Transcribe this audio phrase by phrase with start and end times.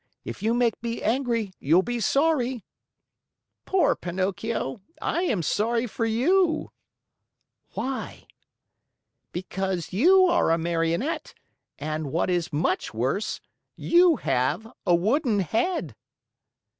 [0.25, 2.65] If you make me angry, you'll be sorry!"
[3.65, 6.71] "Poor Pinocchio, I am sorry for you."
[7.73, 8.25] "Why?"
[9.31, 11.35] "Because you are a Marionette
[11.77, 13.41] and, what is much worse,
[13.75, 15.95] you have a wooden head."